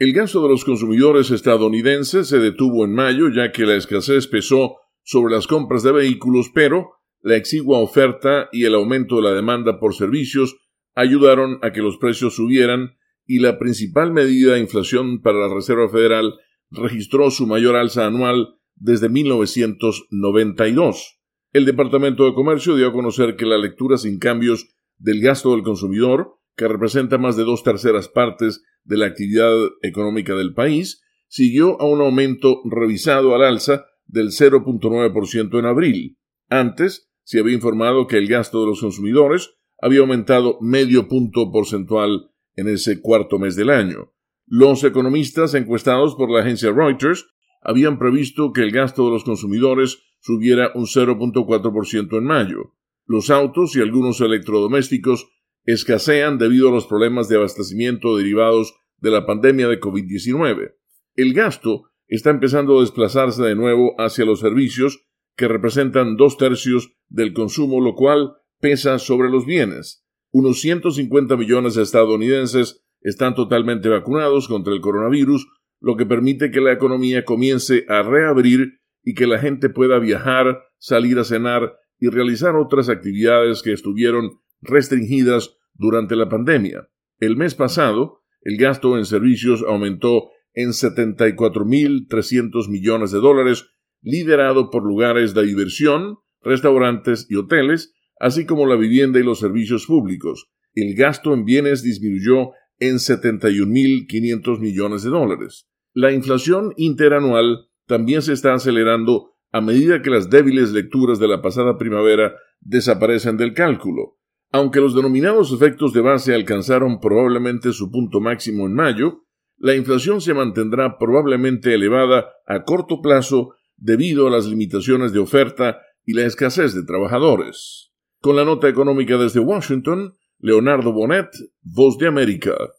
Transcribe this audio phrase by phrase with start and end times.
[0.00, 4.76] El gasto de los consumidores estadounidenses se detuvo en mayo ya que la escasez pesó
[5.02, 9.80] sobre las compras de vehículos, pero la exigua oferta y el aumento de la demanda
[9.80, 10.56] por servicios
[10.94, 15.88] ayudaron a que los precios subieran y la principal medida de inflación para la Reserva
[15.88, 16.34] Federal
[16.70, 21.18] registró su mayor alza anual desde 1992.
[21.52, 25.64] El Departamento de Comercio dio a conocer que la lectura sin cambios del gasto del
[25.64, 31.80] consumidor, que representa más de dos terceras partes de la actividad económica del país, siguió
[31.80, 36.18] a un aumento revisado al alza del 0.9% en abril.
[36.48, 42.30] Antes se había informado que el gasto de los consumidores había aumentado medio punto porcentual
[42.56, 44.14] en ese cuarto mes del año.
[44.46, 47.26] Los economistas encuestados por la agencia Reuters
[47.60, 52.74] habían previsto que el gasto de los consumidores subiera un 0.4% en mayo.
[53.04, 55.28] Los autos y algunos electrodomésticos
[55.64, 60.74] escasean debido a los problemas de abastecimiento derivados de la pandemia de COVID-19.
[61.14, 65.04] El gasto está empezando a desplazarse de nuevo hacia los servicios,
[65.36, 70.04] que representan dos tercios del consumo, lo cual pesa sobre los bienes.
[70.30, 75.46] Unos 150 millones de estadounidenses están totalmente vacunados contra el coronavirus,
[75.80, 80.64] lo que permite que la economía comience a reabrir y que la gente pueda viajar,
[80.78, 86.90] salir a cenar y realizar otras actividades que estuvieron restringidas durante la pandemia.
[87.18, 93.70] El mes pasado, el gasto en servicios aumentó en 74.300 millones de dólares,
[94.02, 99.86] liderado por lugares de diversión, restaurantes y hoteles, así como la vivienda y los servicios
[99.86, 100.50] públicos.
[100.74, 105.68] El gasto en bienes disminuyó en 71.500 millones de dólares.
[105.94, 111.40] La inflación interanual también se está acelerando a medida que las débiles lecturas de la
[111.40, 114.17] pasada primavera desaparecen del cálculo.
[114.50, 119.24] Aunque los denominados efectos de base alcanzaron probablemente su punto máximo en mayo,
[119.58, 125.80] la inflación se mantendrá probablemente elevada a corto plazo debido a las limitaciones de oferta
[126.04, 127.92] y la escasez de trabajadores.
[128.20, 131.28] Con la nota económica desde Washington, Leonardo Bonet,
[131.62, 132.56] Voz de América.